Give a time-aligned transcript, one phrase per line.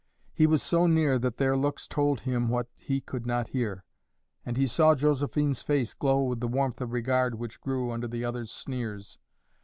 [0.33, 3.83] He was so near that their looks told him what he could not hear,
[4.43, 8.25] and he saw Josephine's face glow with the warmth of regard which grew under the
[8.25, 9.19] other's sneers.